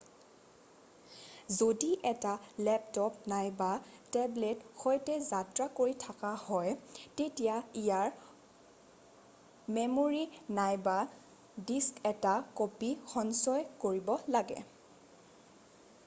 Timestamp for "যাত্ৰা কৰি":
5.25-5.93